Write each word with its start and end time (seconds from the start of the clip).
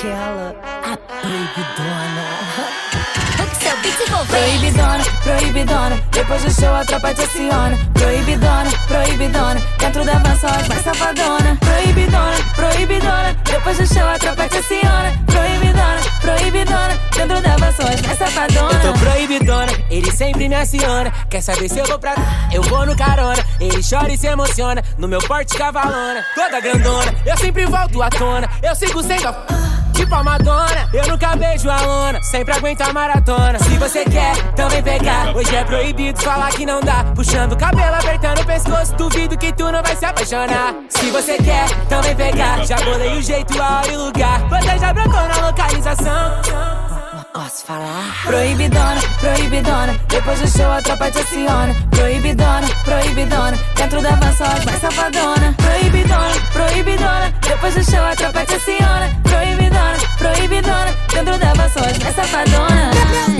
aquela, 0.00 0.54
a 0.82 0.96
proibidona. 1.20 2.40
Proibidona, 4.28 5.04
proibidona, 5.22 6.02
depois 6.12 6.42
do 6.42 6.50
show 6.50 6.74
a 6.74 6.84
tropa 6.84 7.12
te 7.12 7.22
aciona. 7.22 7.76
Proibidona, 7.94 8.70
proibidona, 8.86 9.60
dentro 9.78 10.04
da 10.04 10.18
van 10.18 10.36
só 10.36 10.46
as 10.46 10.68
mais 10.68 10.82
safadona. 10.82 11.56
Proibidona, 11.60 12.36
proibidona, 12.54 13.36
depois 13.44 13.76
do 13.76 13.86
show 13.86 14.08
a 14.08 14.18
tropa 14.18 14.48
te 14.48 14.58
aciona. 14.58 15.12
Proibidona, 15.26 16.00
proibidona, 16.20 16.98
dentro 17.14 17.40
da 17.42 17.56
van 17.56 17.72
só 17.72 17.82
as 17.82 18.00
mais 18.02 18.18
safadona. 18.18 18.84
Eu 18.84 18.92
tô 18.92 18.98
proibidona, 19.00 19.72
ele 19.90 20.10
sempre 20.12 20.48
me 20.48 20.54
aciona. 20.54 21.10
Quer 21.28 21.42
saber 21.42 21.68
se 21.68 21.78
eu 21.78 21.86
vou 21.86 21.98
pra 21.98 22.14
eu 22.52 22.62
vou 22.62 22.86
no 22.86 22.96
carona. 22.96 23.44
Ele 23.58 23.82
chora 23.82 24.12
e 24.12 24.16
se 24.16 24.28
emociona, 24.28 24.82
no 24.96 25.08
meu 25.08 25.20
porte 25.20 25.56
cavalona. 25.58 26.24
Toda 26.34 26.60
grandona, 26.60 27.14
eu 27.26 27.36
sempre 27.36 27.66
volto 27.66 28.02
à 28.02 28.08
tona. 28.08 28.48
Eu 28.62 28.74
sigo 28.74 29.02
sendo 29.02 29.28
a 29.28 29.79
tipo 30.00 30.14
a 30.14 30.22
Madonna. 30.22 30.88
Eu 30.92 31.06
nunca 31.08 31.36
beijo 31.36 31.68
a 31.68 31.80
lona, 31.82 32.22
sempre 32.22 32.54
aguento 32.54 32.80
a 32.82 32.92
maratona. 32.92 33.58
Se 33.58 33.76
você 33.76 34.04
quer, 34.04 34.36
então 34.52 34.68
vem 34.68 34.82
pegar. 34.82 35.34
Hoje 35.36 35.54
é 35.54 35.64
proibido 35.64 36.20
falar 36.20 36.50
que 36.50 36.64
não 36.64 36.80
dá. 36.80 37.04
Puxando 37.14 37.52
o 37.52 37.56
cabelo, 37.56 37.94
apertando 37.94 38.40
o 38.40 38.46
pescoço, 38.46 38.94
duvido 38.96 39.36
que 39.36 39.52
tu 39.52 39.70
não 39.70 39.82
vai 39.82 39.96
se 39.96 40.04
apaixonar. 40.04 40.74
Se 40.88 41.10
você 41.10 41.36
quer, 41.38 41.66
então 41.86 42.02
vem 42.02 42.16
pegar. 42.16 42.64
Já 42.64 42.76
bolei 42.76 43.18
o 43.18 43.22
jeito, 43.22 43.60
a 43.60 43.78
hora 43.78 43.92
e 43.92 43.96
o 43.96 44.04
lugar. 44.06 44.40
Você 44.48 44.78
já 44.78 44.92
brotou 44.92 45.28
na 45.28 45.46
localização. 45.46 46.79
Posso 47.32 47.64
falar? 47.64 48.24
Proibidona, 48.24 49.00
proibidona. 49.20 50.00
Depois 50.08 50.40
do 50.40 50.48
show 50.48 50.70
a 50.70 50.82
tropa 50.82 51.10
te 51.12 51.20
aciona. 51.20 51.72
Proibidona, 51.90 52.66
proibidona. 52.84 53.56
Dentro 53.76 54.02
da 54.02 54.16
van 54.16 54.34
só 54.34 54.44
as 54.44 54.64
mais 54.64 54.80
safadona. 54.80 55.54
Proibidona, 55.56 56.34
proibidona. 56.52 57.32
Depois 57.40 57.74
do 57.74 57.84
show 57.84 58.04
a 58.04 58.16
tropa 58.16 58.44
te 58.44 58.56
aciona. 58.56 59.08
Proibidona, 59.22 59.96
proibidona. 60.18 60.92
Dentro 61.12 61.38
da 61.38 61.54
van 61.54 61.70
só 61.70 61.80
as 61.80 61.98
mais 61.98 62.16
safadona. 62.16 63.39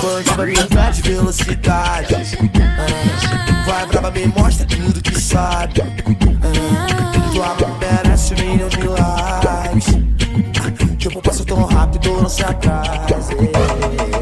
Quantidade 0.00 1.02
de 1.02 1.12
velocidade 1.12 2.14
Vai 3.66 3.86
brava, 3.86 4.10
me 4.10 4.26
mostra 4.26 4.66
tudo 4.66 5.02
que 5.02 5.20
sabe 5.20 5.82
tua 7.56 7.78
merece 7.78 8.34
um 8.34 8.36
milhão 8.36 8.68
de 8.68 8.86
likes. 8.86 9.86
Tipo, 10.98 11.22
passo 11.22 11.44
tão 11.44 11.64
rápido, 11.64 12.20
não 12.20 12.28
se 12.28 12.44
atrase. 12.44 13.34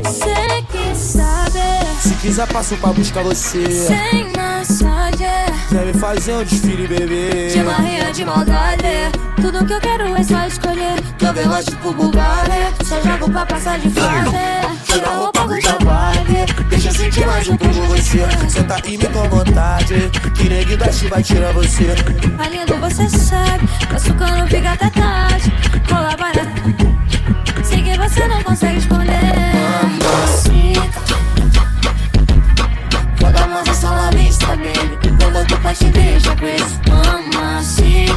Cê 0.05 0.63
que 0.71 0.97
sabe. 0.97 1.61
Se 2.01 2.15
quiser, 2.17 2.47
passo 2.47 2.77
pra 2.77 2.93
buscar 2.93 3.25
você. 3.25 3.67
Sem 3.71 4.33
massagem. 4.37 5.27
Quer 5.69 5.87
me 5.87 5.95
fazer 5.95 6.35
um 6.35 6.45
desfile, 6.45 6.87
bebê? 6.87 7.49
De 7.49 7.63
barriga 7.63 8.13
de 8.13 8.25
maldade. 8.25 9.13
Tudo 9.41 9.67
que 9.67 9.73
eu 9.73 9.81
quero 9.81 10.17
é 10.17 10.23
só 10.23 10.47
escolher. 10.47 11.01
Tô 11.19 11.33
veloz 11.33 11.65
tipo 11.65 11.93
Bulgari. 11.93 12.75
Só 12.85 13.01
jogo 13.01 13.31
pra 13.31 13.47
passar 13.47 13.79
de 13.79 13.91
fase. 13.91 14.68
Tira 14.89 15.07
a 15.07 15.17
roupa 15.17 15.47
do 15.47 15.61
trabalho. 15.61 16.47
Deixa 16.71 16.89
eu 16.89 16.95
sentir 16.95 17.27
mais 17.27 17.45
junto 17.45 17.63
com 17.69 17.87
você. 17.89 18.27
Senta 18.49 18.81
e 18.87 18.97
me 18.97 19.07
com 19.07 19.29
vontade. 19.29 20.11
Que 20.35 20.49
neguinho 20.49 20.79
da 20.79 20.87
vai 21.11 21.23
tirar 21.23 21.53
você. 21.53 21.95
Alindo, 22.39 22.75
você 22.81 23.07
sabe. 23.11 23.69
O 23.93 23.97
açúcar 23.97 24.39
não 24.39 24.47
fica 24.47 24.73
até 24.73 24.89
tarde. 24.89 25.53
Rola 25.91 26.17
barato. 26.17 26.63
Sei 27.63 27.83
que 27.83 27.99
você 27.99 28.27
não 28.29 28.43
consegue 28.43 28.79
esconder. 28.79 29.21
Mamacita. 30.01 31.01
Joga 33.21 33.45
a 33.45 33.47
mão 33.47 33.63
na 33.63 34.11
vista, 34.11 34.47
baby. 34.47 34.99
Quando 35.21 35.47
tô 35.49 35.57
pra 35.59 35.75
te 35.75 35.85
deixar 35.85 36.37
preso. 36.37 36.81
Mamacita. 36.89 38.17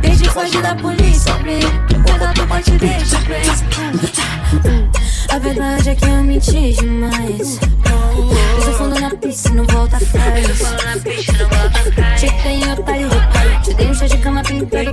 Desde 0.00 0.28
foge 0.30 0.60
da 0.60 0.74
polícia, 0.74 1.32
baby. 1.34 2.02
Quando 2.04 2.34
tô 2.34 2.46
pra 2.46 2.60
te 2.60 2.72
deixar 2.72 3.22
preso. 3.22 4.11
A 5.28 5.38
verdade 5.38 5.90
é 5.90 5.94
que 5.94 6.04
eu 6.04 6.22
menti 6.22 6.72
demais. 6.74 7.58
Pisa 8.56 8.72
fundo 8.74 9.00
na 9.00 9.10
pista, 9.10 9.48
não 9.50 9.64
volta 9.64 9.96
atrás. 9.96 10.46
Te 12.18 12.30
tem 12.42 12.70
otário, 12.70 13.08
te 13.62 13.74
dei 13.74 13.86
um 13.86 13.94
chá 13.94 14.06
de 14.06 14.18
cama 14.18 14.42
pintado. 14.42 14.92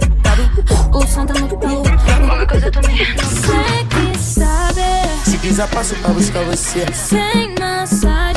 O 0.94 1.06
som 1.06 1.26
tá 1.26 1.34
no 1.34 1.48
pau. 1.50 1.84
Qualquer 1.84 2.48
coisa 2.48 2.68
eu 2.68 2.72
tô 2.72 2.80
me 2.88 2.98
Sei 2.98 3.86
que 3.90 4.18
sabe. 4.18 4.82
Se 5.26 5.38
quiser, 5.38 5.68
passo 5.68 5.96
pra 5.96 6.14
buscar 6.14 6.44
você. 6.44 6.86
Sem 6.94 7.54
massagem. 7.60 8.29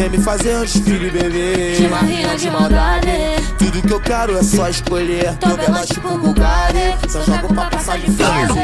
Vem 0.00 0.08
me 0.08 0.16
fazer 0.16 0.56
um 0.56 0.62
desfile, 0.62 1.10
bebê. 1.10 1.74
De 1.76 1.86
barriga 1.86 2.34
de 2.34 2.50
maldade. 2.50 3.10
Tudo 3.58 3.82
que 3.82 3.92
eu 3.92 4.00
quero 4.00 4.38
é 4.38 4.42
só 4.42 4.66
escolher. 4.66 5.36
Tô 5.36 5.54
veloz 5.54 5.88
tipo 5.88 6.16
Bulgari. 6.16 6.96
Só 7.06 7.22
jogo 7.22 7.52
pra 7.52 7.66
passar 7.66 7.98
de 7.98 8.10
fase. 8.12 8.54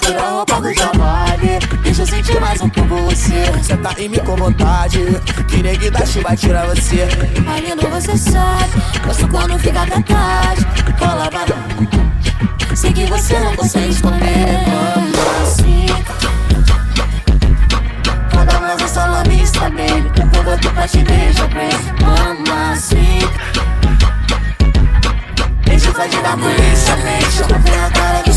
Tira 0.00 0.20
a 0.20 0.30
roupa 0.30 0.60
do 0.60 0.74
trabalho. 0.74 1.58
Deixa 1.84 2.02
eu 2.02 2.06
sentir 2.08 2.40
mais 2.40 2.60
um 2.60 2.68
pouco 2.68 2.96
você. 3.04 3.62
Senta 3.62 3.94
em 4.02 4.08
mim 4.08 4.18
com 4.18 4.34
vontade. 4.34 4.98
Que 5.46 5.62
negue 5.62 5.90
da 5.90 6.04
chuva 6.04 6.34
tirar 6.34 6.66
você. 6.66 7.06
Ai, 7.46 7.60
lindo, 7.60 7.88
você 7.88 8.18
sabe. 8.18 8.72
Gosto 9.06 9.28
quando 9.28 9.56
fica 9.60 9.82
até 9.82 10.02
tarde. 10.02 10.66
Rola 10.98 11.30
barulho. 11.30 12.10
Sei 12.74 12.92
que 12.92 13.06
você 13.06 13.38
não 13.38 13.54
consegue 13.54 13.90
esconder. 13.90 14.58
Mamacita. 14.66 16.14
Cada 18.32 18.58
mais 18.58 18.82
é 18.82 18.88
salamista, 18.88 19.60
baby. 19.70 20.19
Eu 20.34 20.58
tô 20.58 20.70
pra 20.70 20.88
te 20.88 20.98
beijar, 21.04 21.48
preso. 21.48 21.92
Mamacita. 22.00 23.40
Deixa 25.64 25.88
eu 25.88 25.94
fazer 25.94 26.22
da 26.22 26.36
polícia, 26.36 26.96
deixa 26.96 27.42
eu 27.42 27.58
ver 27.60 27.78
a 27.78 27.90
cara 27.90 28.22
do 28.22 28.32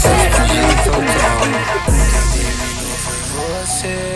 Você 3.60 4.14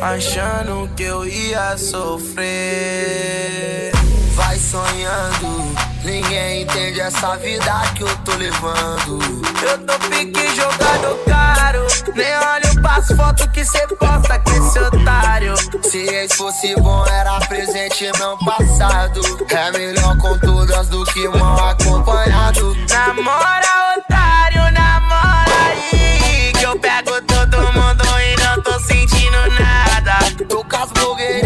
achando 0.00 0.88
que 0.94 1.02
eu 1.02 1.26
ia 1.26 1.76
sofrer. 1.76 2.46
Vai 4.34 4.56
sonhando, 4.56 5.74
ninguém 6.06 6.62
entende 6.62 7.00
essa 7.00 7.36
vida 7.36 7.82
que 7.94 8.02
eu 8.02 8.16
tô 8.18 8.32
levando. 8.36 9.18
Eu 9.62 9.78
tô 9.84 9.98
pique 10.08 10.54
jogado 10.54 11.18
caro, 11.26 11.86
nem 12.14 12.38
olho 12.38 12.80
pras 12.80 13.08
fotos 13.08 13.46
que 13.46 13.64
cê 13.64 13.86
posta 13.88 14.38
com 14.38 14.50
esse 14.52 14.78
otário. 14.78 15.54
Se 15.82 15.98
esse 15.98 16.36
fosse 16.36 16.74
bom, 16.76 17.04
era 17.06 17.38
presente 17.40 18.10
não 18.18 18.38
passado. 18.38 19.20
É 19.50 19.70
melhor 19.72 20.16
com 20.18 20.38
todas 20.38 20.88
do 20.88 21.04
que 21.06 21.28
mal 21.28 21.70
acompanhado. 21.70 22.76
Namora, 22.88 23.98
otário, 23.98 24.62
namora 24.72 25.52
aí. 25.70 26.52
Que 26.52 26.64
eu 26.64 26.78
pego 26.78 27.20
todo 27.22 27.58
mundo 27.72 28.04
e 28.20 28.44
não 28.44 28.62
tô 28.62 28.78
sentindo 28.78 29.38
nada. 29.58 30.18
Tô 30.48 30.64
com 30.64 30.76
as 30.76 30.92
blogueirinhas 30.92 31.45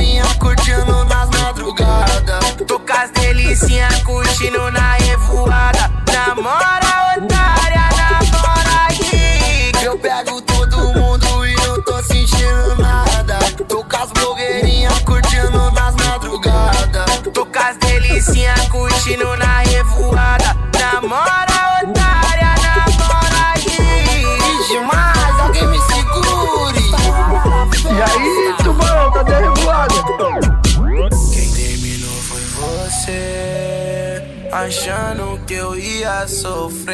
as 3.50 3.58
delicinhas 3.58 4.02
curtindo 4.02 4.70
na 4.70 4.94
revoada. 4.94 5.90
Namora, 6.12 7.16
otária, 7.16 7.88
namora 7.96 8.86
aí. 8.88 9.72
Que 9.72 9.84
eu 9.84 9.98
pego 9.98 10.40
todo 10.42 10.78
mundo 10.94 11.46
e 11.46 11.54
não 11.66 11.82
tô 11.82 12.00
sentindo 12.02 12.76
nada. 12.78 13.38
Tô 13.68 13.82
com 13.82 13.96
as 13.96 14.12
blogueirinhas 14.12 14.98
curtindo 15.00 15.70
nas 15.72 15.96
madrugadas. 15.96 17.20
Tô 17.34 17.44
com 17.44 17.58
as 17.58 17.76
delicinhas 17.78 18.68
curtindo 18.68 19.36
na 19.36 19.58
revoada. 19.58 20.49
Ia 36.10 36.26
sofrer. 36.26 36.92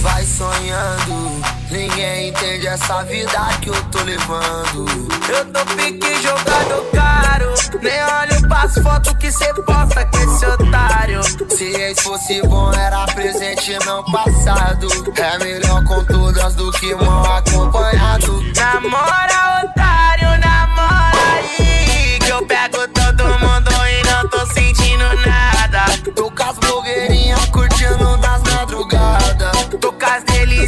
Vai 0.00 0.24
sonhando, 0.24 1.42
ninguém 1.70 2.28
entende 2.28 2.66
essa 2.68 3.02
vida 3.04 3.48
que 3.60 3.68
eu 3.70 3.84
tô 3.90 4.02
levando. 4.02 4.86
Eu 5.28 5.44
tô 5.52 5.66
pique 5.74 6.22
jogado 6.22 6.86
caro, 6.92 7.52
nem 7.82 8.04
olho 8.04 8.48
pras 8.48 8.74
fotos 8.78 9.14
que 9.14 9.32
cê 9.32 9.52
posta 9.54 10.06
com 10.06 10.18
esse 10.18 10.46
otário. 10.46 11.22
Se 11.50 11.64
esse 11.64 12.02
fosse 12.02 12.40
bom, 12.42 12.72
era 12.72 13.04
presente 13.06 13.76
não 13.84 14.04
passado. 14.04 14.86
É 15.16 15.38
melhor 15.38 15.82
com 15.84 16.04
todas 16.04 16.54
do 16.54 16.70
que 16.72 16.94
mal 16.94 17.38
acompanhado. 17.38 18.40
Namora, 18.54 19.64
otário, 19.64 20.38
namora 20.38 21.18
aí. 21.34 22.18
Que 22.20 22.28
eu 22.30 22.46
pego 22.46 22.86
todo 22.88 23.24
mundo 23.24 23.70
e 23.88 24.02
não 24.06 24.28
tô 24.28 24.46
sentindo 24.54 25.04
nada. 25.26 25.45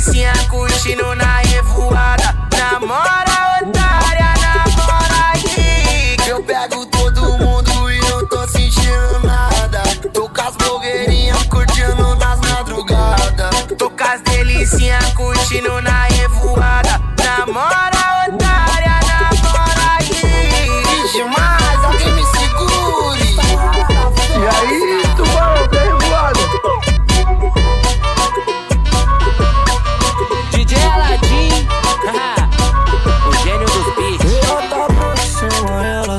mocinha 0.09 0.33
curtindo 0.49 1.15
na 1.15 1.39
revoada. 1.39 2.35
Namora, 2.57 3.61
otária, 3.63 4.35
namora 4.41 5.33
aqui. 5.35 6.17
Que 6.23 6.31
eu 6.31 6.43
pego 6.43 6.87
todo 6.87 7.39
mundo 7.39 7.91
e 7.91 8.01
não 8.01 8.27
tô 8.27 8.49
sentindo 8.49 9.21
nada. 9.23 9.83
Tô 10.13 10.29
com 10.29 10.41
as 10.41 10.57
blogueirinhas 10.57 11.43
curtindo 11.45 12.15
nas 12.17 12.41
madrugadas. 12.41 13.67
Tô 13.77 13.91
com 13.91 14.05
as 14.05 14.21
delicinhas 14.23 15.13
curtindo 15.13 15.81
na 15.83 15.88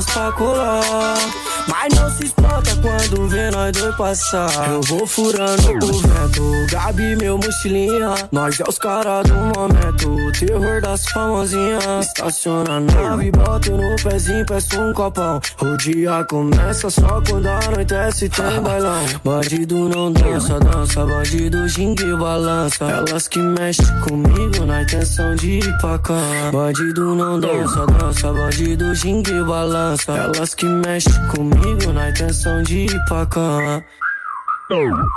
elas 0.00 0.04
pra 0.06 0.32
colar. 0.32 1.39
Mas 1.68 1.94
não 1.94 2.10
se 2.10 2.24
espanta 2.26 2.70
quando 2.76 3.28
vê 3.28 3.50
nós 3.50 3.72
dois 3.72 3.94
passar. 3.96 4.70
Eu 4.70 4.80
vou 4.82 5.06
furando 5.06 5.86
o 5.86 5.92
vento, 5.92 6.66
Gabi, 6.70 7.16
meu 7.16 7.36
mochilinha. 7.38 8.14
Nós 8.32 8.58
é 8.60 8.64
os 8.68 8.78
caras 8.78 9.28
do 9.28 9.34
momento, 9.34 10.10
o 10.10 10.32
terror 10.32 10.80
das 10.80 11.04
famosinhas. 11.06 12.06
Estaciona 12.06 12.76
a 12.76 12.80
nave, 12.80 13.30
boto 13.30 13.72
no 13.72 13.96
pezinho, 14.02 14.44
peço 14.46 14.80
um 14.80 14.92
copão. 14.92 15.40
O 15.60 15.76
dia 15.76 16.24
começa 16.24 16.88
só 16.90 17.20
quando 17.28 17.46
anoitece 17.46 18.28
tem 18.28 18.60
bailão. 18.62 19.04
Bandido 19.24 19.88
não 19.88 20.12
dança, 20.12 20.58
dança, 20.60 21.04
bandido 21.04 21.68
gingue 21.68 22.04
e 22.04 22.16
balança. 22.16 22.84
Elas 22.84 23.28
que 23.28 23.38
mexem 23.38 24.00
comigo 24.00 24.64
na 24.66 24.82
intenção 24.82 25.34
de 25.34 25.58
ir 25.58 25.78
pra 25.78 25.98
cama. 25.98 26.52
Bandido 26.52 27.14
não 27.14 27.38
dança, 27.38 27.86
dança, 27.86 28.32
bandido 28.32 28.94
gingue 28.94 29.32
e 29.32 29.44
balança. 29.44 30.12
Elas 30.12 30.54
que 30.54 30.66
mexem 30.66 31.26
comigo 31.28 31.49
na 31.92 32.10
intenção 32.10 32.62
de 32.62 32.86
ir 32.86 33.04
pra 33.06 33.26
cama. 33.26 33.84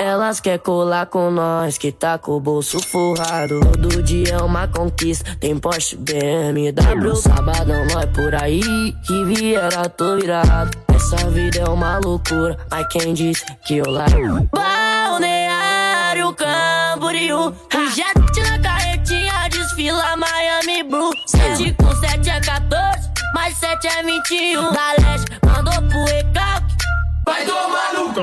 Elas 0.02 0.40
quer 0.40 0.58
colar 0.58 1.06
com 1.06 1.30
nós, 1.30 1.78
que 1.78 1.92
tá 1.92 2.18
com 2.18 2.32
o 2.32 2.40
bolso 2.40 2.80
forrado. 2.80 3.60
Todo 3.60 4.02
dia 4.02 4.34
é 4.34 4.42
uma 4.42 4.68
conquista, 4.68 5.38
tem 5.40 5.58
Porsche, 5.60 5.96
BMW. 5.96 7.16
Sabadão 7.16 7.86
nós 7.94 8.06
por 8.16 8.34
aí, 8.34 8.62
que 9.06 9.26
viera 9.26 9.88
tô 9.90 10.16
virado. 10.16 10.76
Essa 10.88 11.30
vida 11.30 11.60
é 11.60 11.70
uma 11.70 12.00
loucura, 12.00 12.58
mas 12.72 12.88
quem 12.88 13.14
disse 13.14 13.46
que 13.66 13.78
eu 13.78 13.90
largo? 13.92 14.50
Balneário 14.52 16.34
Camboriú, 16.34 17.50
o 17.50 17.90
jet 17.92 18.50
na 18.50 18.60
carretinha 18.60 19.50
desfila 19.50 20.18
Miami 20.18 20.84
Blue. 20.84 21.12
7 21.28 21.74
com 21.74 21.94
7 21.96 22.30
é 22.30 22.40
14, 22.40 23.03
mais 23.44 23.58
7 23.58 23.88
é 23.88 24.04
21. 24.04 24.72
Da 24.72 24.94
leste, 25.00 25.38
mandou 25.46 25.74
pro 25.90 26.06
recalque. 26.06 26.78
Vai 27.26 27.46
tomar 27.46 27.94
no 27.94 28.14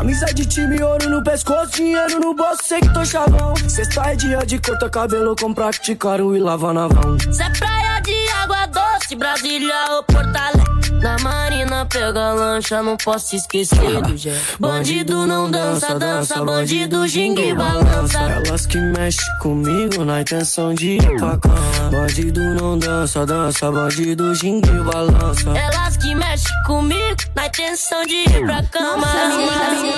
Camisa 0.00 0.24
de 0.32 0.46
time, 0.46 0.82
ouro 0.82 1.10
no 1.10 1.22
pescoço, 1.22 1.72
dinheiro 1.72 2.20
no 2.20 2.32
bolso, 2.32 2.62
sei 2.64 2.80
que 2.80 2.88
tô 2.88 3.04
chavão. 3.04 3.54
Sexta 3.68 4.00
é 4.10 4.16
dia 4.16 4.38
de 4.46 4.58
cortar 4.58 4.88
cabelo 4.88 5.36
com 5.36 5.52
praticaram 5.52 6.34
e 6.34 6.38
lava 6.38 6.72
na 6.72 6.88
vão. 6.88 7.18
Cê 7.30 7.42
é 7.42 7.50
praia 7.50 8.00
de 8.00 8.28
água 8.30 8.64
doce, 8.64 9.14
Brasília 9.14 9.74
ou 9.90 10.02
Porto 10.04 10.34
Alegre. 10.34 10.70
Na 11.02 11.18
marina 11.18 11.86
pega 11.86 12.32
lancha, 12.32 12.82
não 12.82 12.96
posso 12.96 13.36
esquecer 13.36 14.02
do 14.02 14.16
jet. 14.16 14.38
Bandido 14.58 15.26
não 15.26 15.50
dança, 15.50 15.98
dança, 15.98 16.44
bandido 16.44 17.06
gingue 17.06 17.48
e 17.48 17.54
balança. 17.54 18.18
Elas 18.18 18.66
que 18.66 18.78
mexem 18.78 19.38
comigo 19.38 20.04
na 20.04 20.20
intenção 20.20 20.74
de 20.74 20.92
ir 20.92 21.16
pra 21.18 21.38
cama. 21.38 21.90
Bandido 21.90 22.40
não 22.54 22.78
dança, 22.78 23.24
dança, 23.24 23.70
bandido 23.70 24.34
gingue 24.34 24.68
e 24.68 24.82
balança. 24.82 25.50
Elas 25.50 25.96
que 25.96 26.14
mexem 26.14 26.62
comigo 26.66 27.16
na 27.34 27.46
intenção 27.46 28.04
de 28.04 28.14
ir 28.16 28.44
pra 28.44 28.62
cama. 28.64 29.06
Se 29.06 29.89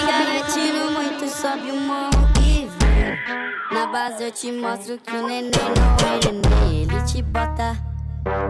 sobe 1.43 1.73
o 1.73 1.81
morro 1.81 2.29
e 2.41 2.69
vem. 2.79 3.19
Na 3.73 3.87
base 3.89 4.23
eu 4.23 4.31
te 4.31 4.53
mostro 4.53 4.97
que 4.97 5.11
o 5.11 5.27
neném 5.27 5.51
não 5.51 6.07
é 6.07 6.33
neném. 6.33 6.83
Ele 6.83 7.03
te 7.03 7.21
bota, 7.21 7.77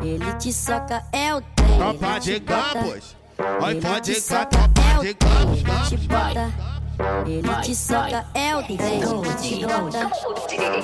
ele 0.03 0.31
te 0.35 0.53
soca, 0.53 1.03
é 1.11 1.35
o 1.35 1.41
trem. 1.41 1.79
Tropa 1.79 2.21
de 2.21 2.41
campos. 2.41 3.17
Oi, 3.62 3.81
pode 3.81 4.15
cá, 4.15 4.21
soca, 4.21 4.47
tropa 4.47 4.83
é 4.83 4.99
o 4.99 5.00
de 5.00 5.15
campos, 5.15 5.59
Ele 5.59 5.89
te 5.89 5.97
bota, 6.06 6.53
ele 7.27 7.62
te 7.62 7.75
soca, 7.75 8.27
é 8.35 8.56
o 8.56 8.62
trem. 8.62 8.79
Ele 8.79 9.35
te 9.37 9.67
bota, 9.67 10.11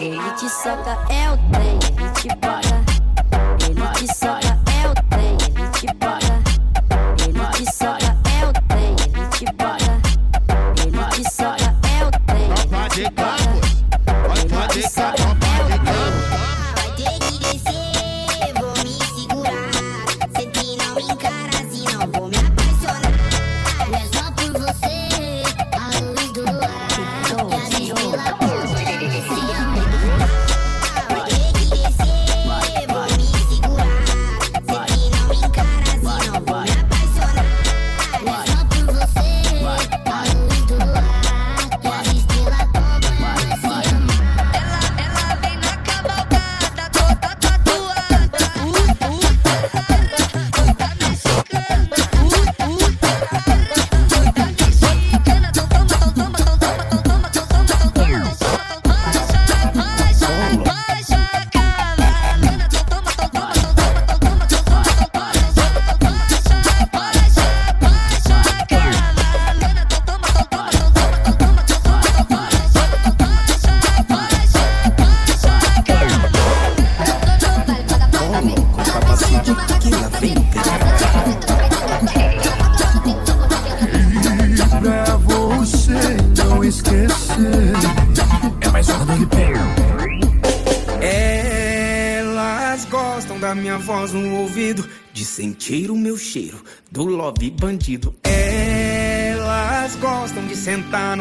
ele 0.00 0.32
te 0.38 0.48
soca, 0.48 0.98
é 1.12 1.30
o 1.30 1.36
trem. 1.52 1.78
Ele 1.98 2.10
te 2.14 2.28
bota, 2.36 2.76
ele 3.68 3.88
te 3.92 4.06
soca, 4.16 4.58
é 4.72 4.88
o 4.88 4.94
trem. 5.10 5.36
Ele 5.54 5.70
te 5.72 5.86
bota, 5.94 6.17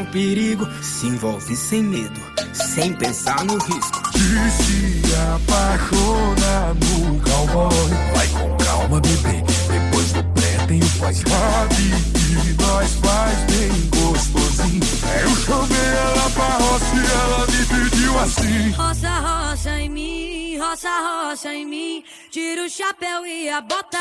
perigo, 0.07 0.67
se 0.81 1.07
envolve 1.07 1.55
sem 1.55 1.83
medo, 1.83 2.19
sem 2.53 2.93
pensar 2.93 3.43
no 3.45 3.57
risco. 3.57 4.01
E 4.15 4.51
se 4.63 5.01
apaixona 5.35 6.73
no 6.73 7.21
cowboy. 7.21 7.89
Vai 8.15 8.27
com 8.27 8.57
calma, 8.57 8.99
bebê. 9.01 9.43
Depois 9.69 10.11
do 10.13 10.23
pré 10.33 10.65
tem 10.67 10.79
o 10.79 10.89
pós. 10.99 11.17
Sabe 11.17 11.75
que 12.13 12.61
nós 12.61 12.93
faz 12.95 13.37
bem 13.51 14.01
gostosinho. 14.01 14.81
Eu 15.23 15.35
chamei 15.35 15.77
ela 15.77 16.29
pra 16.31 16.57
roça 16.57 16.95
e 16.95 17.05
ela 17.05 17.47
me 17.47 17.65
pediu 17.65 18.19
assim. 18.19 18.71
Roça, 18.71 19.19
roça 19.19 19.79
em 19.79 19.89
mim, 19.89 20.57
roça, 20.57 20.89
roça 20.89 21.53
em 21.53 21.65
mim. 21.65 22.03
Tira 22.31 22.65
o 22.65 22.69
chapéu 22.69 23.25
e 23.25 23.49
a 23.49 23.61
bota 23.61 23.97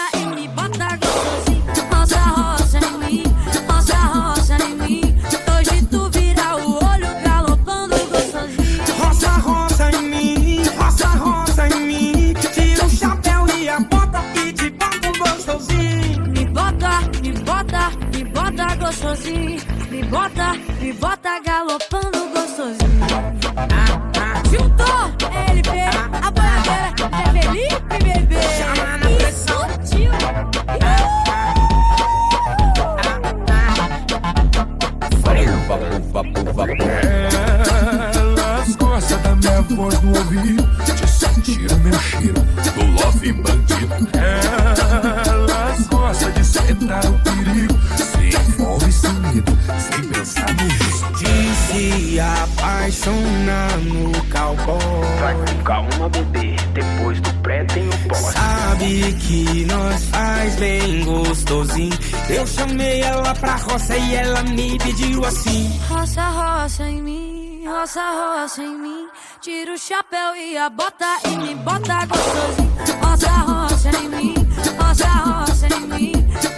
bota, 20.17 20.55
me 20.81 20.93
bota 20.95 21.39
galopando 21.41 22.16
chamei 62.87 63.01
ela 63.01 63.35
pra 63.35 63.57
roça 63.57 63.97
e 63.97 64.15
ela 64.15 64.43
me 64.45 64.79
pediu 64.79 65.25
assim. 65.25 65.81
Roça, 65.89 66.23
roça 66.23 66.85
em 66.85 67.03
mim, 67.03 67.65
roça, 67.67 68.01
roça 68.01 68.63
em 68.63 68.79
mim. 68.79 69.09
Tira 69.41 69.75
o 69.75 69.79
chapéu 69.79 70.37
e 70.37 70.57
a 70.57 70.71
bota 70.71 71.19
e 71.25 71.37
me 71.37 71.55
bota 71.57 72.07
gostosinho. 72.07 72.77
Roça, 73.03 73.31
roça 73.31 73.91
em 73.99 74.09
mim, 74.09 74.35
roça, 74.79 75.09
roça 75.09 75.67
em 75.67 75.81
mim. 75.81 76.13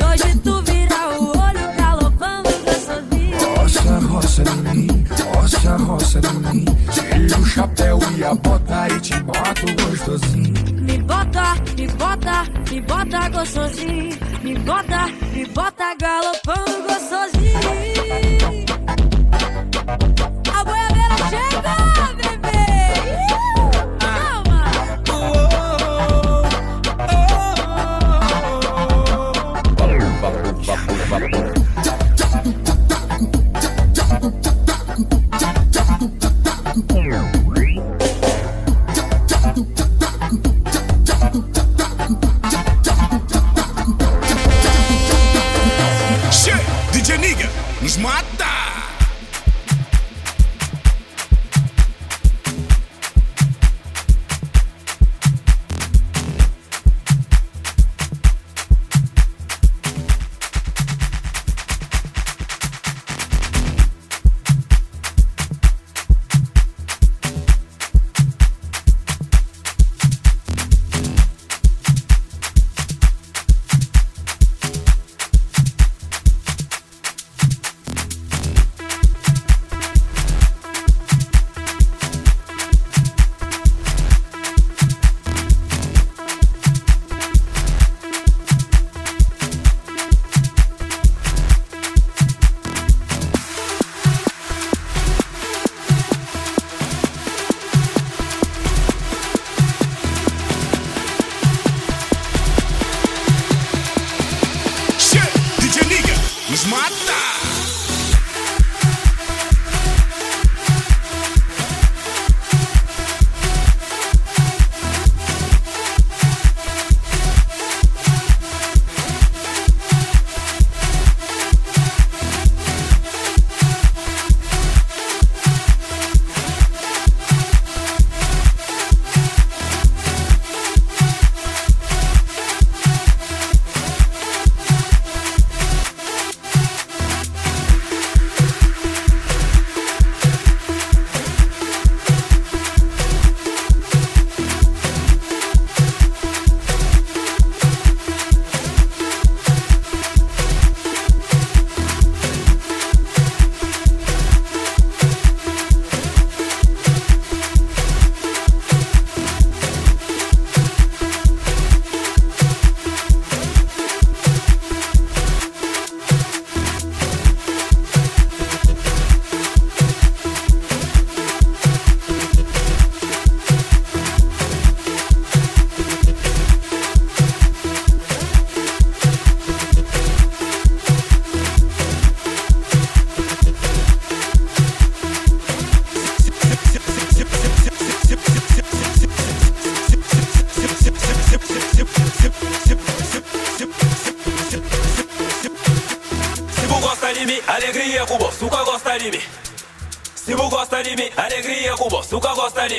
Hoje 0.06 0.38
tu 0.38 0.62
vira 0.62 1.08
o 1.18 1.28
olho 1.28 1.76
galopando 1.76 2.50
gostosinho. 2.64 3.38
Roça, 3.56 3.98
roça 4.06 4.42
em 4.42 4.76
mim, 4.76 5.04
roça, 5.34 5.76
roça 5.76 6.18
em 6.18 6.56
mim. 6.56 6.64
Tira 6.92 7.40
o 7.40 7.46
chapéu 7.46 7.98
e 8.16 8.24
a 8.24 8.34
bota 8.34 8.88
e 8.88 9.00
te 9.00 9.20
boto 9.20 9.66
gostosinho. 9.82 10.82
Me 10.82 10.98
bota, 10.98 11.54
me 11.76 11.86
bota, 11.88 12.44
me 12.70 12.80
bota 12.82 13.28
gostosinho. 13.30 14.27
Me 14.48 14.54
bota, 14.60 15.08
me 15.34 15.44
bota 15.44 15.94
galopando 15.94 16.82
gostosinho. 16.84 17.67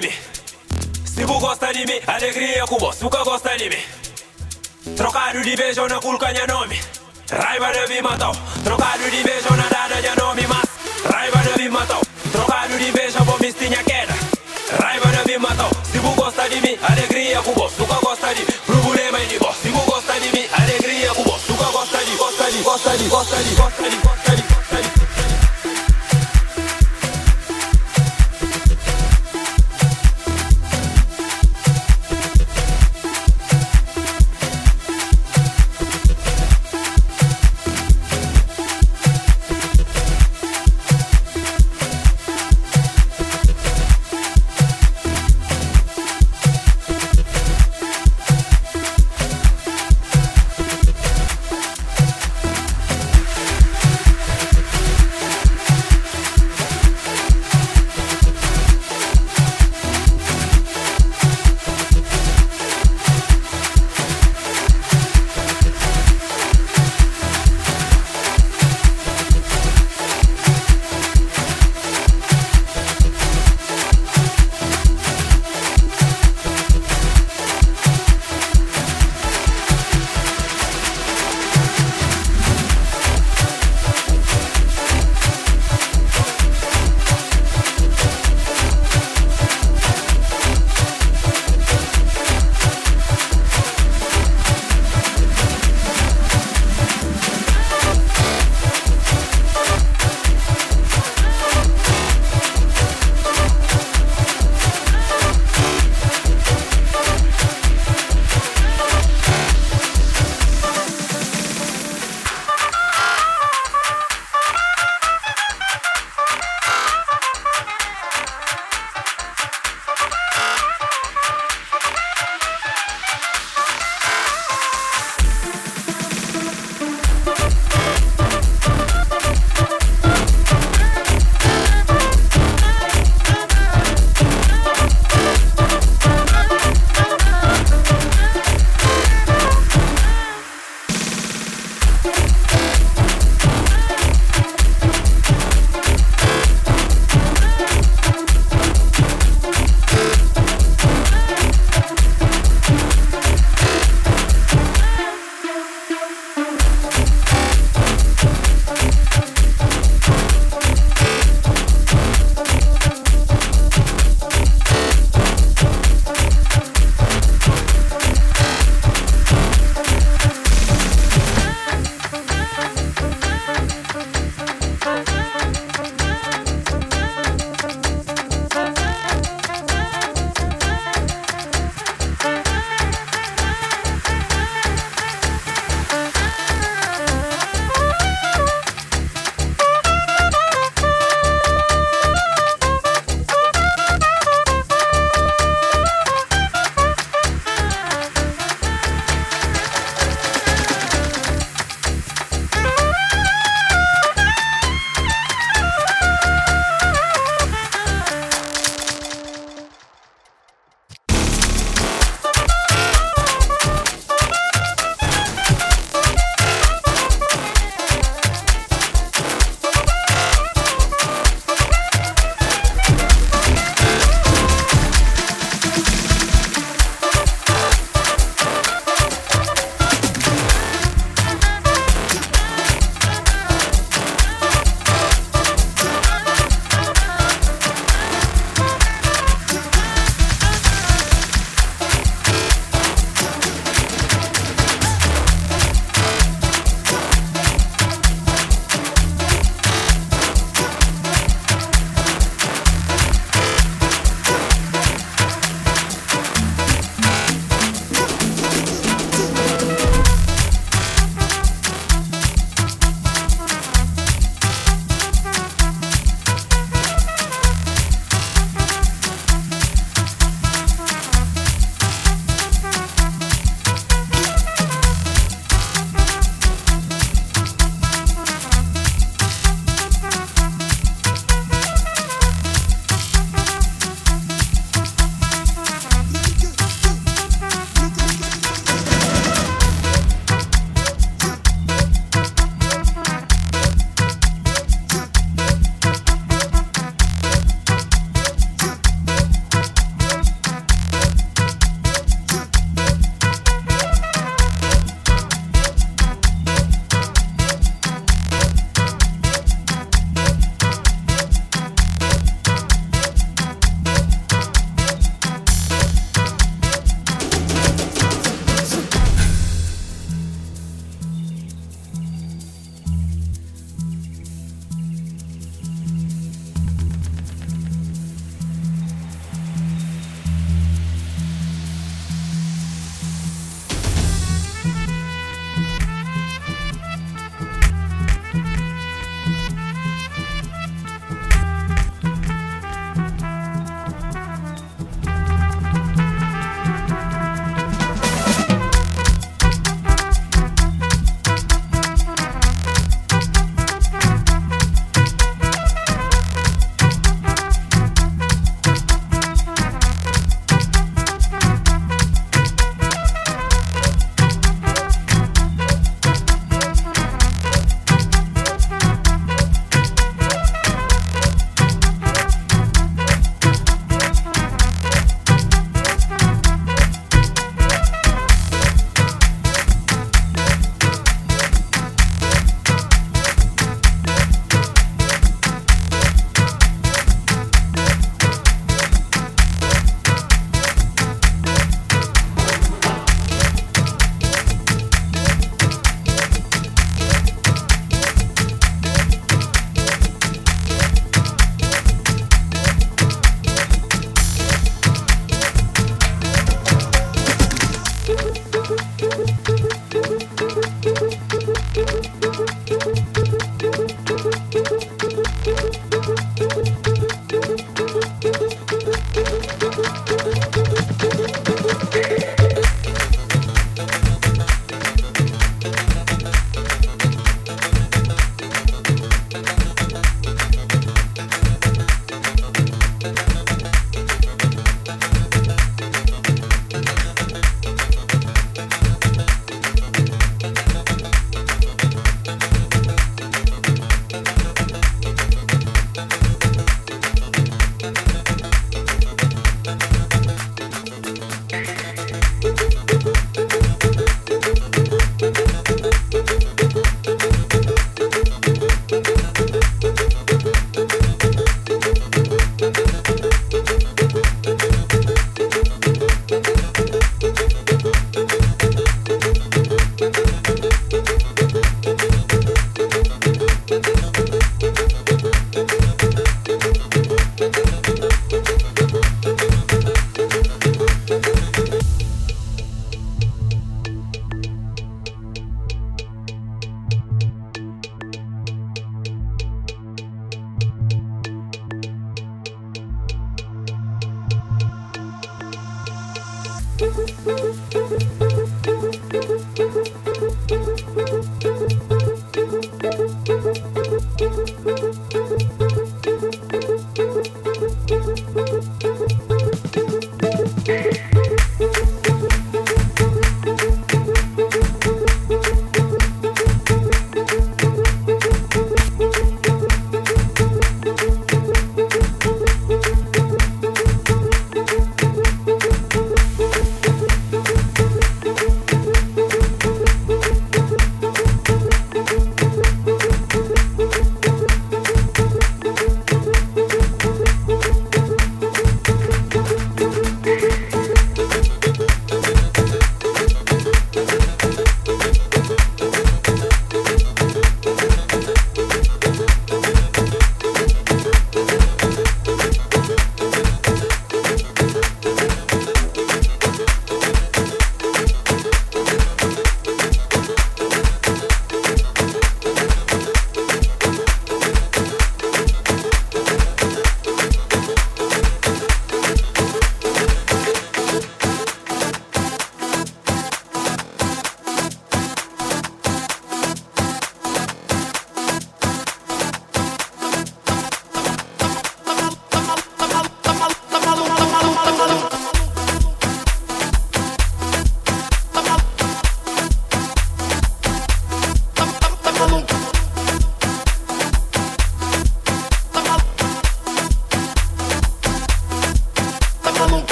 De 0.00 0.06
mim. 0.06 0.14
Se 1.04 1.24
vous 1.24 1.40
gosta 1.40 1.72
de 1.72 1.84
mim, 1.86 2.00
alegria 2.06 2.64
com 2.66 2.76
o 2.76 2.92
suca 2.92 3.22
gosta 3.24 3.56
de 3.56 3.68
mim. 3.68 4.94
Trocado 4.96 5.40
de 5.42 5.56
beijo 5.56 5.86
na 5.88 5.98
culcanha 6.00 6.46
nome. 6.46 6.80
Raiva 7.30 7.72
de 7.72 7.94
me 7.94 8.02
matou. 8.02 8.32
Trocado 8.64 9.10
de 9.10 9.22
beijo 9.22 9.54
na 9.56 9.68
dada 9.68 10.00
de 10.00 10.20
nome, 10.20 10.46
mas 10.46 11.12
raiva 11.12 11.38
de 11.38 11.62
me 11.62 11.68
matou. 11.68 12.00
Trocado 12.32 12.78
de 12.78 12.92
beijo 12.92 13.24
vou 13.24 13.38
me 13.40 13.48
estinha 13.48 13.82
queda. 13.84 14.14
Raiva 14.80 15.10
de 15.10 15.32
me 15.32 15.38
matou. 15.38 15.78
Vous 16.08 16.14
gosta 16.14 16.48
de 16.48 16.60
mim, 16.60 16.78
alegria 16.82 17.42
com 17.42 17.50
o 17.50 17.68
suca 17.68 17.94
gosta 18.00 18.32
de 18.34 18.40
mim. 18.40 18.58
Problema 18.66 19.18
de 19.20 19.38
vós. 19.38 19.56
Se 19.56 19.68
vous 19.68 19.84
gosta 19.84 20.18
de 20.20 20.32
mim, 20.32 20.46
alegria 20.52 21.12
com 21.12 21.22
o 21.22 21.38
suca 21.38 21.64
gosta 21.72 21.98
de 22.04 22.16
gosta 22.16 22.50
de 22.50 22.62
gosta 22.62 22.96
de 22.96 23.08
gosta 23.08 23.36
de 23.36 23.54
gosta 23.56 23.90
de 23.90 24.17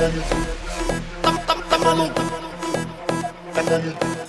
Thank 0.00 0.24
you. 3.84 4.19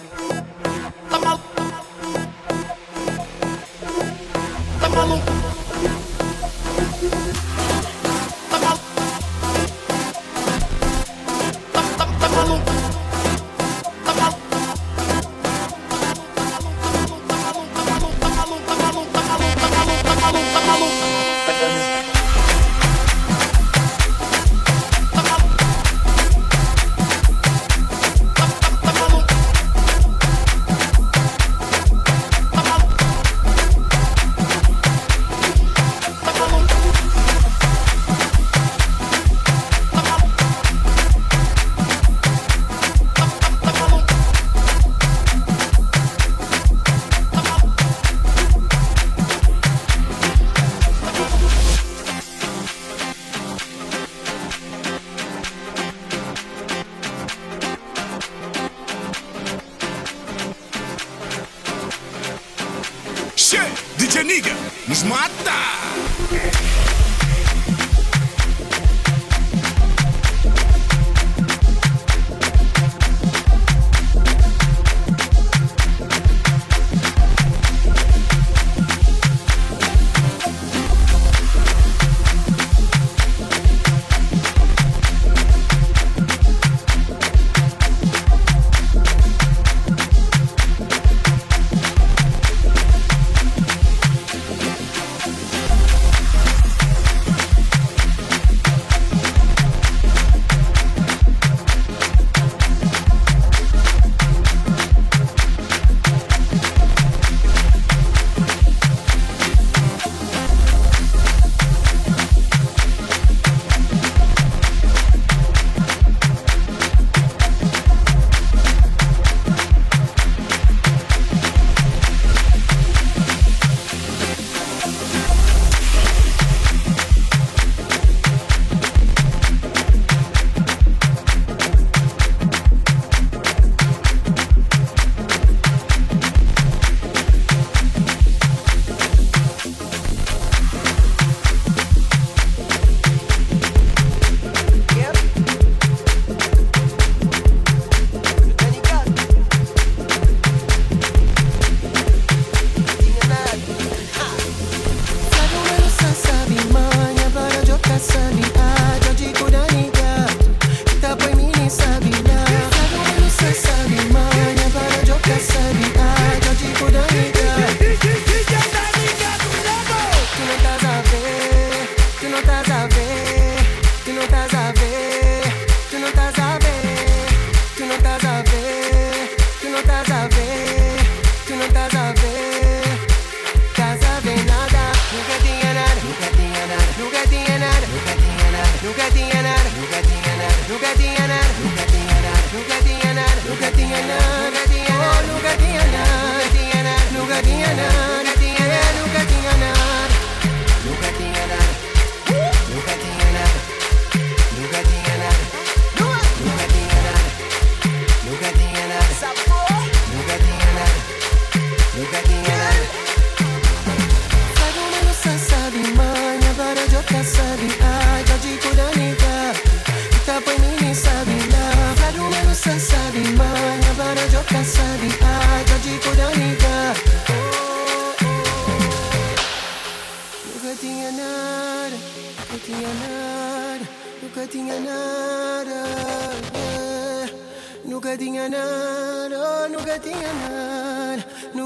sunny 158.02 158.41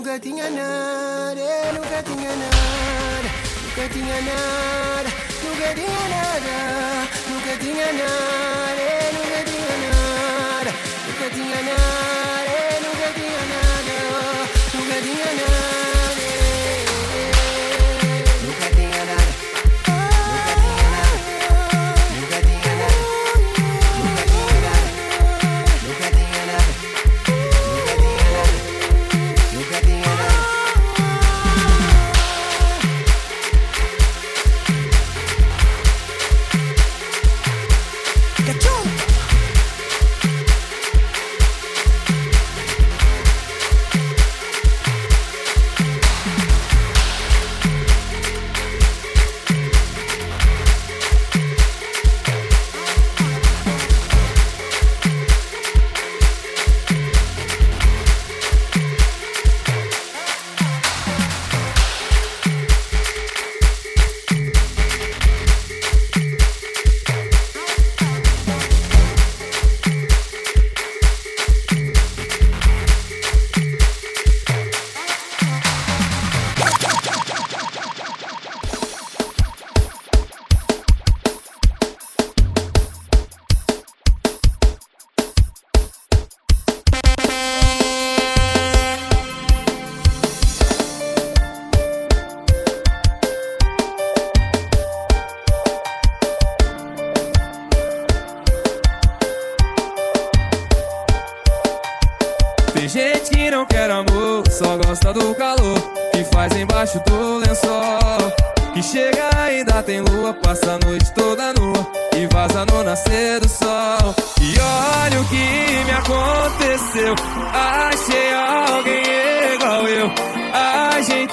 nunca 0.06 0.20
tinha 0.20 0.50
nada, 0.52 1.42
nunca 1.74 2.04
tinha 2.04 2.36
nada, 2.36 3.30
nunca 3.64 3.90
tinha 3.90 4.22
nada, 4.22 5.10
nunca 5.44 5.74
tinha 5.74 6.10
nada, 6.10 7.10
nunca 7.28 7.58
tinha 7.58 7.92
nada, 7.92 8.86
nunca 9.14 9.44
tinha 9.50 9.78
nada, 9.90 10.72
nunca 11.08 11.30
tinha 11.32 11.62
nada. 11.64 12.15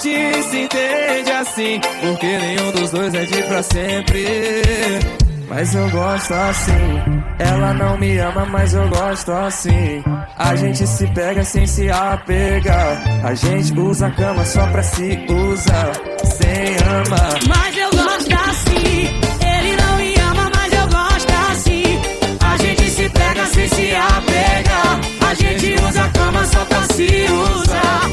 Gente 0.02 0.42
se 0.48 0.58
entende 0.58 1.30
assim, 1.30 1.80
porque 2.00 2.38
nenhum 2.38 2.72
dos 2.72 2.90
dois 2.90 3.14
é 3.14 3.24
de 3.24 3.42
pra 3.44 3.62
sempre. 3.62 4.24
Mas 5.48 5.74
eu 5.74 5.88
gosto 5.90 6.34
assim. 6.34 7.02
Ela 7.38 7.74
não 7.74 7.98
me 7.98 8.18
ama, 8.18 8.46
mas 8.46 8.74
eu 8.74 8.88
gosto 8.88 9.30
assim. 9.32 10.02
A 10.36 10.56
gente 10.56 10.86
se 10.86 11.06
pega 11.08 11.44
sem 11.44 11.66
se 11.66 11.90
apegar. 11.90 13.02
A 13.22 13.34
gente 13.34 13.78
usa 13.78 14.08
a 14.08 14.10
cama 14.10 14.44
só 14.44 14.66
pra 14.68 14.82
se 14.82 15.24
usar, 15.28 15.92
sem 16.24 16.76
amar. 16.88 17.38
Mas 17.48 17.76
eu 17.76 17.90
gosto 17.90 18.32
assim. 18.50 19.20
Ele 19.40 19.76
não 19.76 19.96
me 19.98 20.14
ama, 20.14 20.50
mas 20.56 20.72
eu 20.72 20.88
gosto 20.88 21.32
assim. 21.50 22.00
A 22.40 22.56
gente 22.56 22.90
se 22.90 23.08
pega 23.08 23.46
sem 23.46 23.68
se 23.68 23.94
apegar. 23.94 25.00
A 25.28 25.34
gente 25.34 25.74
usa 25.84 26.04
a 26.04 26.08
cama 26.08 26.44
só 26.46 26.64
pra 26.64 26.82
se 26.94 27.26
usar, 27.30 28.10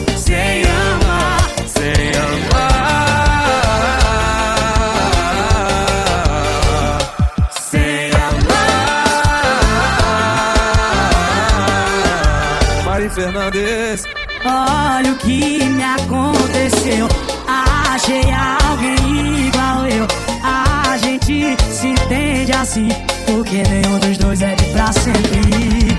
Olha 14.46 15.12
o 15.12 15.16
que 15.16 15.64
me 15.64 15.84
aconteceu. 15.84 17.08
Achei 17.48 18.24
alguém 18.70 19.48
igual 19.48 19.86
eu. 19.88 20.08
A 20.44 20.96
gente 20.98 21.58
se 21.72 21.88
entende 21.88 22.52
assim. 22.52 22.90
Porque 23.26 23.64
nenhum 23.64 23.98
dos 24.00 24.18
dois 24.18 24.42
é 24.42 24.54
de 24.54 24.66
pra 24.66 24.92
sempre. 24.94 25.98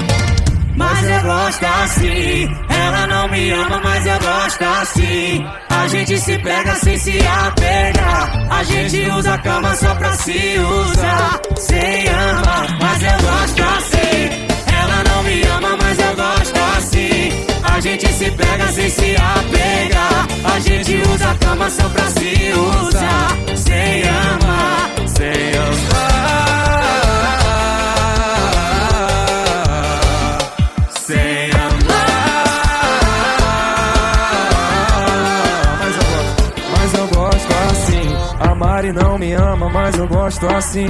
Mas 0.76 1.02
eu 1.02 1.22
gosto 1.22 1.64
assim. 1.64 2.48
Ela 2.68 3.06
não 3.08 3.28
me 3.28 3.50
ama, 3.50 3.80
mas 3.82 4.06
eu 4.06 4.18
gosto 4.20 4.62
assim. 4.62 5.44
A 5.68 5.88
gente 5.88 6.18
se 6.18 6.38
pega 6.38 6.74
sem 6.76 6.96
se 6.96 7.18
apegar. 7.26 8.46
A 8.50 8.62
gente 8.62 9.10
usa 9.10 9.34
a 9.34 9.38
cama 9.38 9.74
só 9.74 9.94
pra 9.96 10.12
se 10.12 10.58
usar. 10.58 11.40
Sem 11.58 12.08
amar, 12.08 12.78
mas 12.80 13.02
eu 13.02 13.18
gosto 13.18 13.62
assim. 13.62 14.46
Ela 14.72 15.04
não 15.04 15.22
me 15.24 15.42
ama, 15.42 15.76
A 17.80 17.82
gente 17.82 18.12
se 18.12 18.30
pega 18.32 18.68
sem 18.72 18.90
se 18.90 19.16
apegar. 19.16 20.28
A 20.44 20.60
gente 20.60 20.96
usa 21.14 21.30
a 21.30 21.34
cama 21.36 21.70
só 21.70 21.88
pra 21.88 22.04
se 22.10 22.52
usar. 22.52 23.56
Sem 23.56 24.02
amar, 24.06 24.90
Sem 25.06 25.56
amar. 25.56 26.20
sem 30.92 31.50
amar. 31.52 31.80
Mas 35.80 35.96
eu 35.96 36.04
gosto, 36.04 36.44
mas 36.76 36.94
eu 36.94 37.06
gosto 37.08 37.54
assim. 37.70 38.14
A 38.40 38.54
Mari 38.54 38.92
não 38.92 39.18
me 39.18 39.32
ama, 39.32 39.70
mas 39.70 39.96
eu 39.96 40.06
gosto 40.06 40.46
assim. 40.48 40.86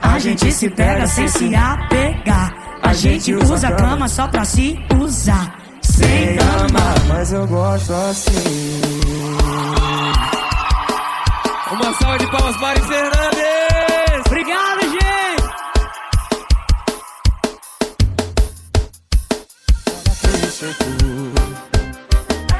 A 0.00 0.20
gente 0.20 0.52
se 0.52 0.70
pega 0.70 1.04
sem 1.04 1.26
se 1.26 1.52
apegar. 1.52 2.54
A 2.80 2.92
gente 2.92 3.34
usa 3.34 3.66
a 3.66 3.72
cama 3.72 4.06
só 4.06 4.28
pra 4.28 4.44
se 4.44 4.78
usar. 5.00 5.61
Sem 6.02 6.38
amar. 6.38 6.94
Mas 7.08 7.32
eu 7.32 7.46
gosto 7.46 7.92
assim. 7.92 8.80
Uma 11.72 11.94
salva 11.94 12.18
de 12.18 12.26
palmas, 12.30 12.56
Mari 12.58 12.80
Fernandes! 12.82 14.26
Obrigado, 14.26 14.80
gente! 14.82 15.42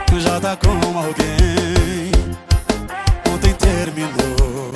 Tu 0.06 0.20
já 0.20 0.40
tá 0.40 0.56
com 0.56 0.98
alguém 0.98 2.10
Ontem 3.32 3.54
terminou 3.54 4.72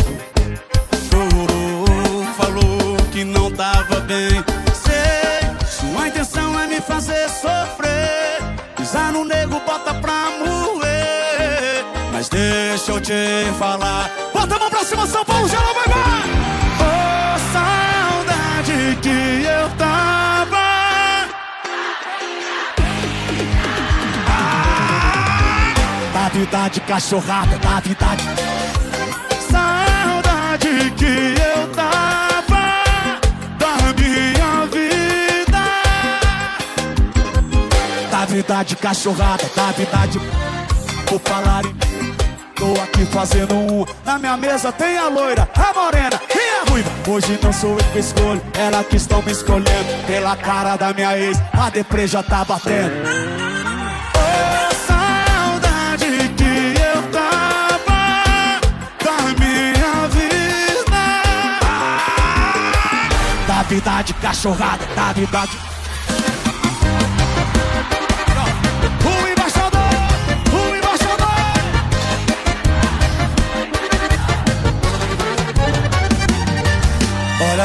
Chorou, 1.11 2.25
falou 2.37 2.97
que 3.13 3.25
não 3.25 3.51
tava 3.51 4.01
bem 4.01 4.45
Sei, 4.75 5.67
sua 5.67 6.09
intenção 6.09 6.61
é 6.61 6.67
me 6.67 6.81
fazer 6.81 7.29
sofrer 7.31 8.36
No 9.13 9.25
nego, 9.25 9.61
bota 9.61 9.95
pra 9.95 10.31
moer. 10.39 11.85
Mas 12.13 12.29
deixa 12.29 12.93
eu 12.93 13.01
te 13.01 13.13
falar. 13.59 14.11
Bota 14.33 14.57
a 14.57 14.59
mão 14.59 14.71
pra 14.71 14.85
cima, 14.85 15.07
São 15.07 15.25
Paulo, 15.25 15.49
geral 15.49 15.75
vai 15.75 15.85
vai 15.85 16.23
Oh, 16.81 17.39
saudade 17.53 18.99
que 19.03 19.45
eu 19.47 19.69
tava. 19.77 20.67
Da 26.13 26.29
vida 26.31 26.69
de 26.69 26.81
cachorrada, 26.81 27.59
da 27.59 27.81
vida 27.81 28.07
de 28.17 28.86
vida 38.47 38.63
de 38.63 38.77
cachorrada, 38.77 39.45
da 39.57 39.73
vida 39.73 40.07
de 40.07 40.21
Por 41.07 41.21
falar 41.21 41.65
em 41.65 41.75
Tô 42.55 42.81
aqui 42.81 43.05
fazendo 43.07 43.55
um 43.55 43.85
Na 44.05 44.19
minha 44.19 44.37
mesa 44.37 44.73
tem 44.73 44.97
a 44.97 45.09
loira, 45.09 45.49
a 45.55 45.75
morena 45.75 46.21
e 46.35 46.61
a 46.61 46.71
ruiva. 46.71 46.91
Hoje 47.09 47.39
não 47.43 47.53
sou 47.53 47.73
eu 47.73 47.85
que 47.93 47.99
escolho 47.99 48.41
Ela 48.55 48.85
que 48.85 48.97
estão 48.97 49.21
me 49.23 49.33
escolhendo. 49.33 50.07
Pela 50.07 50.37
cara 50.37 50.77
da 50.77 50.93
minha 50.93 51.19
ex 51.19 51.37
A 51.53 51.69
deprê 51.71 52.07
já 52.07 52.23
tá 52.23 52.45
batendo. 52.45 52.93
Oh, 54.15 54.75
saudade 54.87 56.07
que 56.37 56.75
eu 56.81 57.03
tava 57.11 58.61
Da 59.05 59.23
minha 59.39 60.09
vida. 60.09 60.97
Da 63.47 63.63
vida 63.65 64.03
de 64.03 64.15
cachorrada 64.15 64.87
Da 64.95 65.13
vida 65.13 65.47
de 65.47 65.76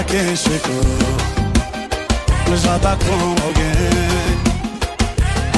Quem 0.07 0.35
chegou. 0.35 0.81
Já 2.57 2.77
tá 2.79 2.97
com 2.97 3.13
alguém. 3.43 3.71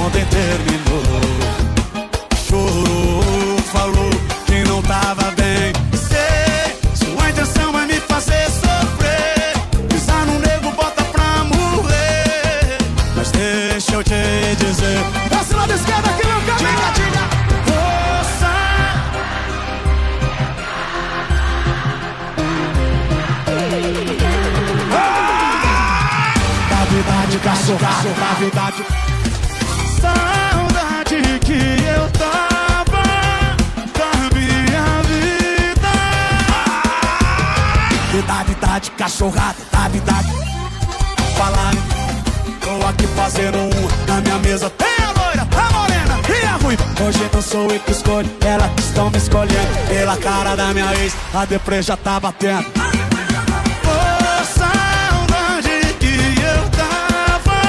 Ontem 0.05 0.25
terminou. 0.25 1.03
Chorou, 2.47 3.22
a 51.43 51.81
já 51.81 51.97
tá 51.97 52.19
batendo. 52.21 52.65
Oh, 53.85 54.45
saudade 54.45 55.93
que 55.99 56.15
eu 56.39 56.69
tava 56.69 57.59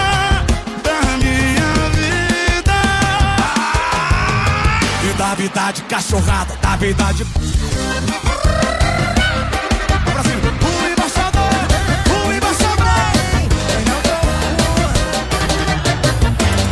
da 0.81 1.17
minha 1.17 1.75
vida. 1.91 2.79
E 5.03 5.13
da 5.19 5.35
verdade 5.35 5.83
cachorrada, 5.83 6.57
da 6.63 6.77
verdade. 6.77 7.27
O 10.05 10.87
embaixador, 10.93 11.43
o 12.11 12.33
embaixador, 12.33 12.85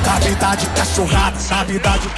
Da 0.05 0.14
verdade 0.20 0.66
cachorrada, 0.66 1.38
da 1.48 1.64
verdade. 1.64 2.09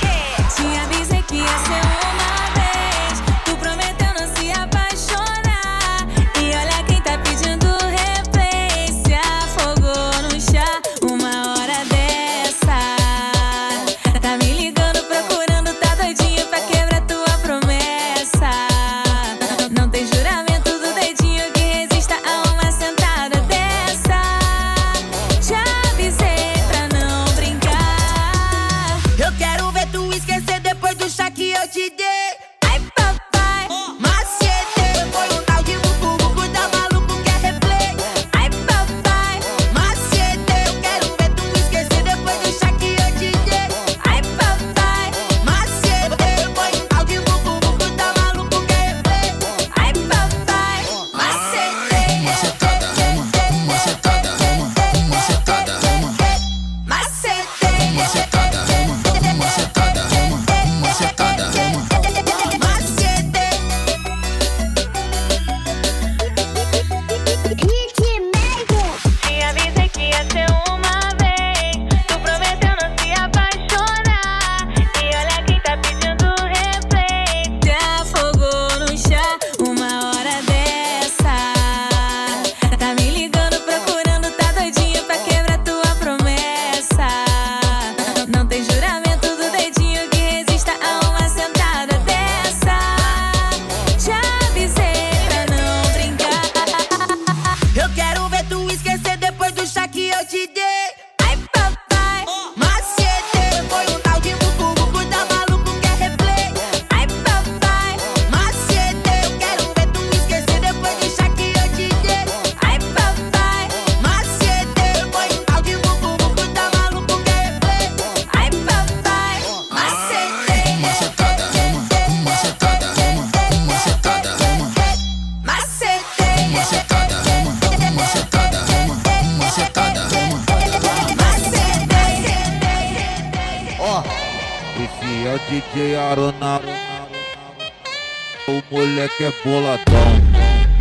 que 139.25 139.27
é 139.27 139.33
boladão. 139.45 139.85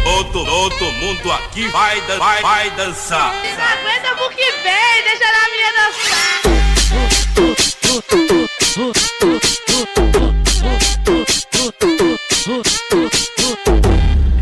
Todo, 0.03 0.43
todo 0.45 0.91
mundo 0.93 1.31
aqui 1.31 1.67
vai, 1.69 2.01
dan 2.01 2.19
vai, 2.19 2.41
vai 2.41 2.69
dançar. 2.71 3.33
Vocês 3.35 3.57
não 3.57 3.63
aguentam 3.63 4.29
que 4.31 4.51
vem, 4.63 5.03
deixa 5.05 5.23
a 5.25 5.49
menina 5.49 5.71
dançar. 5.79 6.41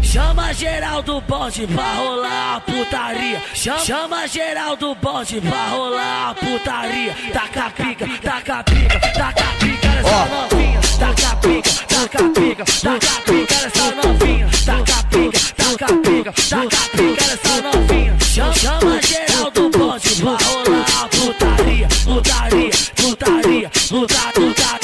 Chama 0.01 0.53
Geraldo 0.53 1.21
bonde 1.21 1.67
pra 1.67 1.93
rolar 1.93 2.55
a 2.55 2.61
putaria. 2.61 3.41
Chama, 3.53 3.79
chama 3.79 4.27
geral 4.27 4.75
bonde 4.77 5.39
pra 5.41 5.67
rolar 5.69 6.29
a 6.29 6.35
putaria. 6.35 7.15
Taca 7.31 7.65
a 7.65 7.69
pica, 7.69 8.07
taca 8.23 8.59
a 8.59 8.63
pica, 8.63 8.99
taca 8.99 9.43
a 9.43 9.53
pica 9.59 9.87
nessa 9.89 10.27
oh 10.55 10.70
taca 11.01 11.35
pica, 11.37 11.71
taca 11.87 12.29
pica, 12.29 12.63
taca 12.63 13.21
pica 13.25 13.55
nessa 13.63 13.95
novinha, 13.95 14.47
taca 14.63 15.03
pica, 15.09 15.39
taca 15.57 15.87
pica, 15.97 16.31
taca 16.47 16.89
pica 16.95 17.25
nessa 17.25 17.61
novinha. 17.63 18.17
Chama, 18.19 18.53
chama 18.53 19.01
geral 19.01 19.51
do 19.51 19.69
bonde, 19.71 20.21
vai 20.21 20.37
rolar 20.43 20.85
a 21.01 21.07
putaria, 21.07 21.87
putaria, 22.03 22.69
putaria, 22.95 23.69
putaria, 23.89 24.31
putaria. 24.33 24.80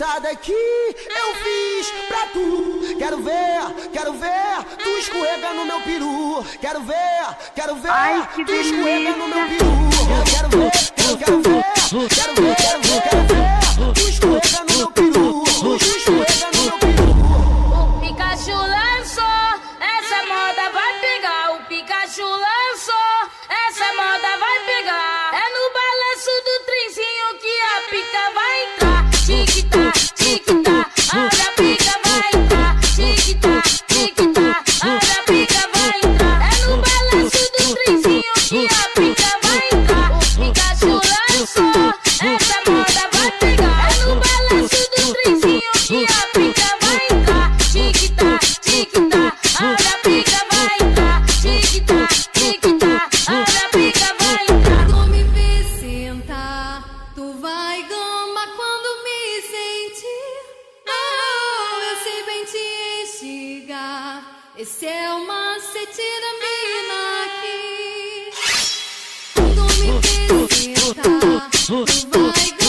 palhaçada 0.00 0.28
é 0.30 0.34
que 0.34 0.52
eu 0.52 1.34
fiz 1.34 1.90
pra 2.08 2.26
tu. 2.32 2.96
Quero 2.98 3.22
ver, 3.22 3.90
quero 3.92 4.12
ver, 4.14 4.64
tu 4.82 4.88
escorrega 4.98 5.52
no 5.52 5.66
meu 5.66 5.80
peru. 5.82 6.44
Quero 6.60 6.80
ver, 6.80 7.36
quero 7.54 7.76
ver, 7.76 7.90
Ai, 7.90 8.28
que 8.34 8.44
tu 8.44 8.52
escorrega 8.52 9.16
no 9.16 9.28
meu 9.28 9.46
peru. 9.48 9.70
Quero, 10.30 10.48
quero 10.48 10.48
ver, 10.48 10.70
quero 11.18 11.42
ver, 11.42 11.64
quero 12.08 12.34
ver, 12.34 12.56
quero 12.56 12.80
ver. 12.82 12.89
Vai, 71.70 72.59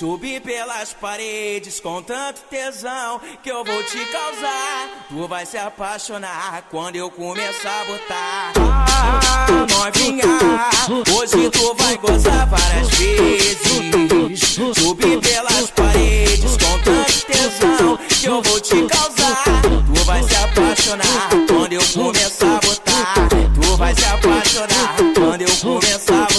Subir 0.00 0.40
pelas 0.40 0.94
paredes 0.94 1.78
com 1.78 2.00
tanto 2.00 2.40
tesão 2.48 3.20
que 3.42 3.50
eu 3.50 3.62
vou 3.62 3.82
te 3.82 3.98
causar. 4.06 4.88
Tu 5.10 5.28
vai 5.28 5.44
se 5.44 5.58
apaixonar 5.58 6.62
quando 6.70 6.96
eu 6.96 7.10
começar 7.10 7.82
a 7.82 7.84
botar. 7.84 8.52
Ah, 8.56 9.66
novinha, 9.68 10.24
hoje 11.14 11.50
tu 11.50 11.74
vai 11.74 11.98
gozar 11.98 12.48
várias 12.48 12.88
vezes. 12.94 14.40
Subir 14.74 15.20
pelas 15.20 15.70
paredes 15.72 16.52
com 16.52 16.78
tanto 16.78 17.26
tesão 17.26 17.98
que 17.98 18.24
eu 18.26 18.40
vou 18.40 18.58
te 18.58 18.82
causar. 18.86 19.44
Tu 19.94 20.04
vai 20.06 20.22
se 20.22 20.34
apaixonar 20.34 21.28
quando 21.46 21.74
eu 21.74 21.82
começar 21.92 22.56
a 22.56 22.60
botar. 22.66 23.28
Tu 23.54 23.76
vai 23.76 23.94
se 23.94 24.04
apaixonar 24.06 24.96
quando 25.14 25.42
eu 25.42 25.56
começar 25.58 26.14
a 26.14 26.20
botar. 26.20 26.29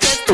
tú. 0.00 0.31